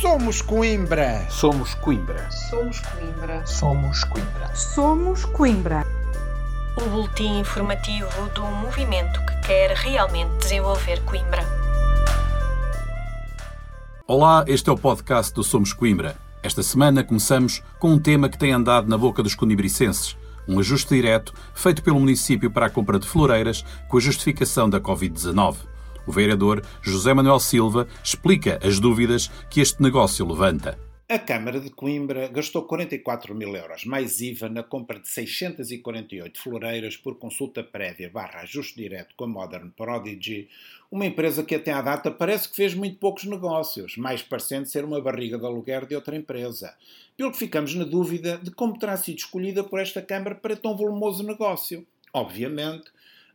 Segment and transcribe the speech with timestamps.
[0.00, 1.26] Somos Coimbra.
[1.28, 2.30] Somos Coimbra.
[2.30, 3.46] Somos Coimbra.
[3.46, 4.56] Somos Coimbra.
[4.56, 5.86] Somos Coimbra.
[6.80, 11.44] O boletim informativo do movimento que quer realmente desenvolver Coimbra.
[14.06, 16.16] Olá, este é o podcast do Somos Coimbra.
[16.42, 20.16] Esta semana começamos com um tema que tem andado na boca dos conibricenses.
[20.48, 24.80] Um ajuste direto feito pelo município para a compra de floreiras com a justificação da
[24.80, 25.56] Covid-19.
[26.06, 30.78] O vereador José Manuel Silva explica as dúvidas que este negócio levanta.
[31.12, 36.96] A Câmara de Coimbra gastou 44 mil euros mais IVA na compra de 648 floreiras
[36.96, 40.48] por consulta prévia barra ajuste direto com a Modern Prodigy,
[40.88, 44.84] uma empresa que até à data parece que fez muito poucos negócios, mais parecendo ser
[44.84, 46.76] uma barriga de aluguer de outra empresa.
[47.16, 50.76] Pelo que ficamos na dúvida de como terá sido escolhida por esta Câmara para tão
[50.76, 51.84] volumoso negócio.
[52.12, 52.84] Obviamente,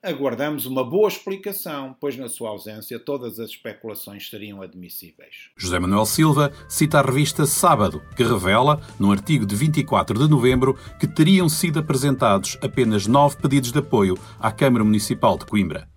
[0.05, 5.50] Aguardamos uma boa explicação, pois na sua ausência todas as especulações seriam admissíveis.
[5.58, 10.77] José Manuel Silva cita a revista Sábado, que revela, num artigo de 24 de novembro,
[10.99, 15.95] que teriam sido apresentados apenas nove pedidos de apoio à Câmara Municipal de Coimbra.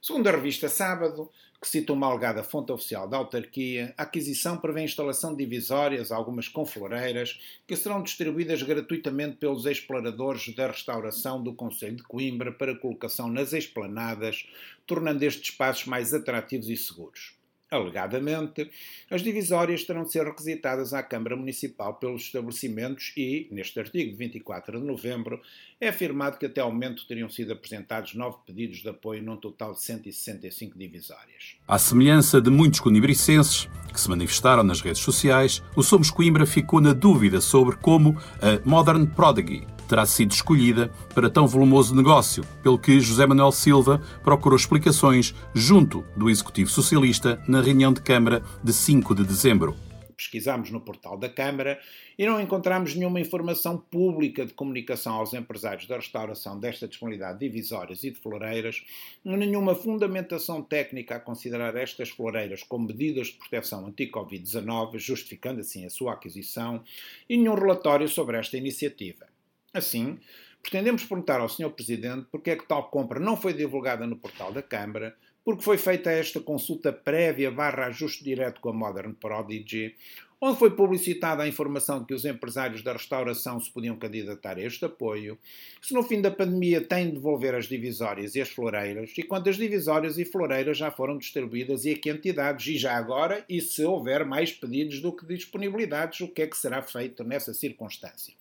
[0.00, 1.28] Segundo a revista Sábado,
[1.60, 6.12] que cita uma alegada fonte oficial da autarquia, a aquisição prevê a instalação de divisórias,
[6.12, 12.52] algumas com floreiras, que serão distribuídas gratuitamente pelos exploradores da restauração do Conselho de Coimbra
[12.52, 14.46] para colocação nas esplanadas,
[14.86, 17.37] tornando estes espaços mais atrativos e seguros.
[17.70, 18.70] Alegadamente,
[19.10, 24.16] as divisórias terão de ser requisitadas à Câmara Municipal pelos estabelecimentos e, neste artigo de
[24.16, 25.38] 24 de novembro,
[25.78, 29.74] é afirmado que até ao momento teriam sido apresentados nove pedidos de apoio num total
[29.74, 31.56] de 165 divisórias.
[31.68, 36.80] À semelhança de muitos conibricenses que se manifestaram nas redes sociais, o Somos Coimbra ficou
[36.80, 42.78] na dúvida sobre como a Modern Prodigy terá sido escolhida para tão volumoso negócio, pelo
[42.78, 48.72] que José Manuel Silva procurou explicações junto do Executivo Socialista na reunião de Câmara de
[48.72, 49.74] 5 de dezembro.
[50.16, 51.78] Pesquisámos no portal da Câmara
[52.18, 57.48] e não encontramos nenhuma informação pública de comunicação aos empresários da restauração desta disponibilidade de
[57.48, 58.84] divisórias e de floreiras,
[59.24, 65.90] nenhuma fundamentação técnica a considerar estas floreiras como medidas de proteção anti-Covid-19, justificando assim a
[65.90, 66.82] sua aquisição,
[67.28, 69.37] e nenhum relatório sobre esta iniciativa.
[69.72, 70.18] Assim,
[70.62, 71.70] pretendemos perguntar ao Sr.
[71.70, 75.78] Presidente porque é que tal compra não foi divulgada no portal da Câmara, porque foi
[75.78, 79.94] feita esta consulta prévia barra ajuste direto com a Modern Prodigy,
[80.40, 84.62] onde foi publicitada a informação de que os empresários da restauração se podiam candidatar a
[84.62, 85.38] este apoio,
[85.82, 89.56] se no fim da pandemia têm de devolver as divisórias e as floreiras, e quantas
[89.56, 93.82] divisórias e floreiras já foram distribuídas e a que entidades, e já agora, e se
[93.84, 98.32] houver mais pedidos do que disponibilidades, o que é que será feito nessa circunstância.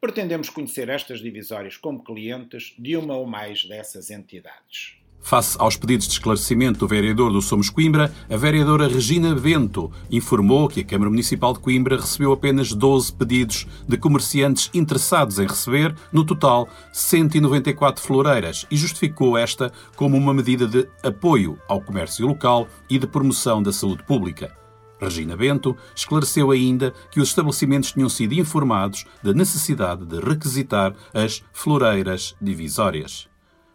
[0.00, 5.00] Pretendemos conhecer estas divisórias como clientes de uma ou mais dessas entidades.
[5.20, 10.66] Face aos pedidos de esclarecimento do vereador do Somos Coimbra, a vereadora Regina Bento informou
[10.68, 15.94] que a Câmara Municipal de Coimbra recebeu apenas 12 pedidos de comerciantes interessados em receber,
[16.10, 22.66] no total, 194 floreiras e justificou esta como uma medida de apoio ao comércio local
[22.88, 24.58] e de promoção da saúde pública.
[25.00, 31.42] Regina Bento esclareceu ainda que os estabelecimentos tinham sido informados da necessidade de requisitar as
[31.52, 33.30] floreiras divisórias.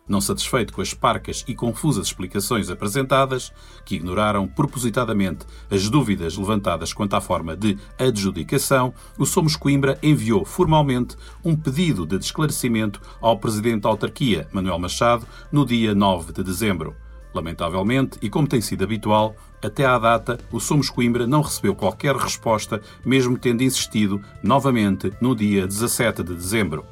[0.08, 3.52] Não satisfeito com as parcas e confusas explicações apresentadas,
[3.84, 10.46] que ignoraram propositadamente as dúvidas levantadas quanto à forma de adjudicação, o Somos Coimbra enviou
[10.46, 16.44] formalmente um pedido de esclarecimento ao Presidente da Autarquia, Manuel Machado, no dia 9 de
[16.44, 16.96] dezembro.
[17.34, 19.36] Lamentavelmente, e como tem sido habitual,
[19.66, 25.36] até à data, o Somos Coimbra não recebeu qualquer resposta, mesmo tendo insistido novamente no
[25.36, 26.86] dia 17 de dezembro.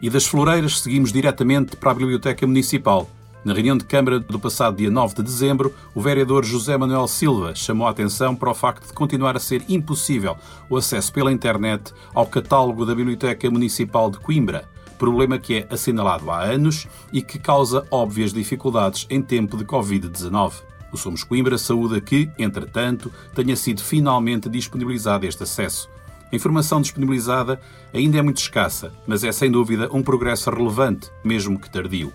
[0.00, 3.08] E das floreiras seguimos diretamente para a Biblioteca Municipal.
[3.44, 7.54] Na reunião de Câmara do passado dia 9 de dezembro, o vereador José Manuel Silva
[7.54, 10.36] chamou a atenção para o facto de continuar a ser impossível
[10.68, 16.30] o acesso pela internet ao catálogo da Biblioteca Municipal de Coimbra problema que é assinalado
[16.30, 20.54] há anos e que causa óbvias dificuldades em tempo de Covid-19.
[20.92, 25.88] O Somos Coimbra saúda que, entretanto, tenha sido finalmente disponibilizado este acesso.
[26.30, 27.60] A informação disponibilizada
[27.94, 32.12] ainda é muito escassa, mas é sem dúvida um progresso relevante, mesmo que tardio.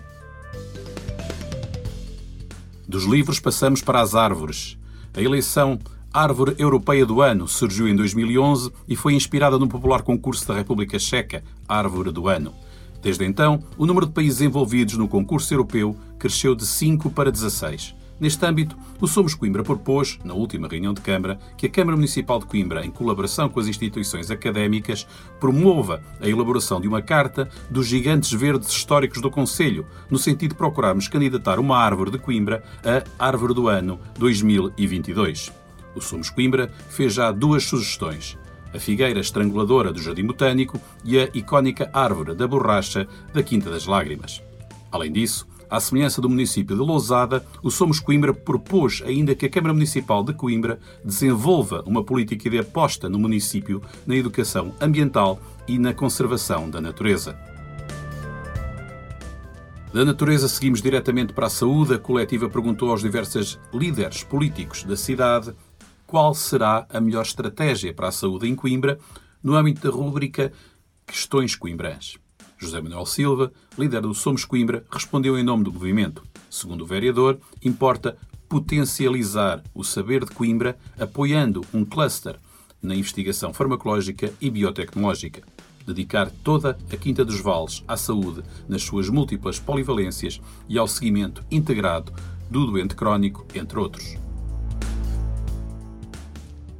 [2.86, 4.78] Dos livros passamos para as árvores.
[5.16, 5.80] A eleição
[6.12, 10.96] Árvore Europeia do Ano surgiu em 2011 e foi inspirada no popular concurso da República
[10.96, 12.54] Checa, Árvore do Ano.
[13.04, 17.94] Desde então, o número de países envolvidos no concurso europeu cresceu de 5 para 16.
[18.18, 22.38] Neste âmbito, o Somos Coimbra propôs, na última reunião de Câmara, que a Câmara Municipal
[22.38, 25.06] de Coimbra, em colaboração com as instituições académicas,
[25.38, 30.56] promova a elaboração de uma carta dos gigantes verdes históricos do Conselho, no sentido de
[30.56, 35.52] procurarmos candidatar uma árvore de Coimbra a Árvore do Ano 2022.
[35.94, 38.38] O Somos Coimbra fez já duas sugestões:
[38.74, 43.86] a figueira estranguladora do Jardim Botânico e a icónica árvore da borracha da Quinta das
[43.86, 44.42] Lágrimas.
[44.90, 49.48] Além disso, à semelhança do município de Lousada, o Somos Coimbra propôs ainda que a
[49.48, 55.78] Câmara Municipal de Coimbra desenvolva uma política de aposta no município na educação ambiental e
[55.78, 57.38] na conservação da natureza.
[59.94, 61.94] Da natureza seguimos diretamente para a saúde.
[61.94, 65.54] A coletiva perguntou aos diversos líderes políticos da cidade
[66.14, 69.00] qual será a melhor estratégia para a saúde em Coimbra
[69.42, 70.52] no âmbito da rúbrica
[71.04, 72.18] Questões Coimbrãs.
[72.56, 76.22] José Manuel Silva, líder do Somos Coimbra, respondeu em nome do movimento.
[76.48, 78.16] Segundo o vereador, importa
[78.48, 82.36] potencializar o saber de Coimbra apoiando um cluster
[82.80, 85.42] na investigação farmacológica e biotecnológica.
[85.84, 91.44] Dedicar toda a Quinta dos Vales à saúde nas suas múltiplas polivalências e ao seguimento
[91.50, 92.12] integrado
[92.48, 94.23] do doente crónico, entre outros.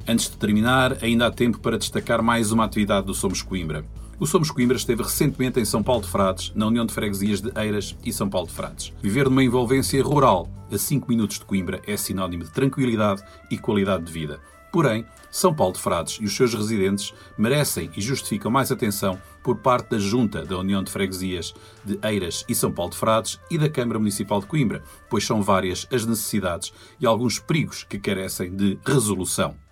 [0.07, 3.83] Antes de terminar, ainda há tempo para destacar mais uma atividade do Somos Coimbra.
[4.19, 7.51] O Somos Coimbra esteve recentemente em São Paulo de Frades, na União de Freguesias de
[7.59, 8.93] Eiras e São Paulo de Frades.
[9.01, 14.03] Viver numa envolvência rural a 5 minutos de Coimbra é sinónimo de tranquilidade e qualidade
[14.03, 14.39] de vida.
[14.71, 19.57] Porém, São Paulo de Frades e os seus residentes merecem e justificam mais atenção por
[19.57, 21.51] parte da Junta da União de Freguesias
[21.83, 25.41] de Eiras e São Paulo de Frades e da Câmara Municipal de Coimbra, pois são
[25.41, 29.64] várias as necessidades e alguns perigos que carecem de resolução.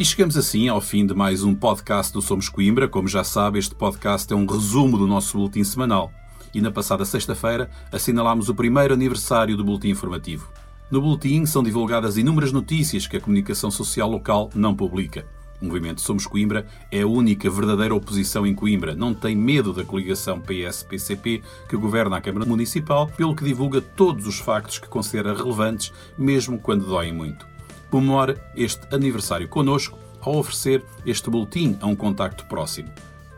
[0.00, 2.88] E chegamos assim ao fim de mais um podcast do Somos Coimbra.
[2.88, 6.10] Como já sabe, este podcast é um resumo do nosso boletim semanal.
[6.54, 10.50] E na passada sexta-feira assinalámos o primeiro aniversário do boletim informativo.
[10.90, 15.26] No boletim são divulgadas inúmeras notícias que a comunicação social local não publica.
[15.60, 18.94] O movimento Somos Coimbra é a única verdadeira oposição em Coimbra.
[18.94, 24.26] Não tem medo da coligação PS-PCP que governa a Câmara Municipal, pelo que divulga todos
[24.26, 27.49] os factos que considera relevantes, mesmo quando doem muito
[27.90, 32.88] comemora este aniversário connosco ao oferecer este boletim a um contacto próximo.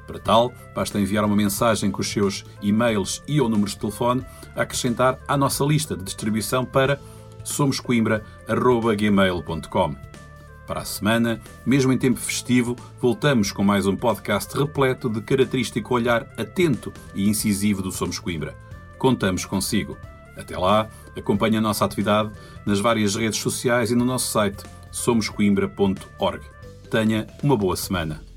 [0.06, 4.26] Para tal, basta enviar uma mensagem com os seus e-mails e ou números de telefone
[4.54, 7.00] a acrescentar à nossa lista de distribuição para
[7.44, 9.96] somoscoimbra.gmail.com.
[10.66, 15.94] Para a semana, mesmo em tempo festivo, voltamos com mais um podcast repleto de característico
[15.94, 18.56] olhar atento e incisivo do Somos Coimbra.
[18.98, 19.96] Contamos consigo.
[20.36, 22.30] Até lá, acompanhe a nossa atividade
[22.64, 26.42] nas várias redes sociais e no nosso site somoscoimbra.org.
[26.90, 28.31] Tenha uma boa semana.